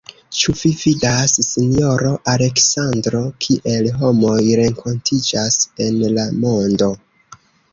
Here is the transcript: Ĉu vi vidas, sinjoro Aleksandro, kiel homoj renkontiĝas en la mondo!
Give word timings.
Ĉu 0.35 0.53
vi 0.59 0.69
vidas, 0.83 1.33
sinjoro 1.47 2.13
Aleksandro, 2.33 3.21
kiel 3.45 3.91
homoj 4.01 4.39
renkontiĝas 4.63 5.61
en 5.87 6.01
la 6.17 6.27
mondo! 6.47 6.91